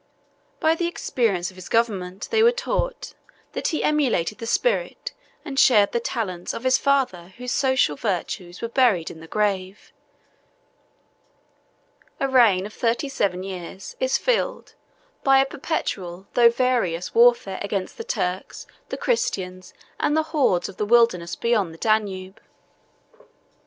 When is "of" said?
1.51-1.55, 6.55-6.63, 12.65-12.73, 20.67-20.77